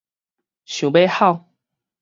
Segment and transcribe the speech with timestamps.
[0.65, 1.45] 想欲吼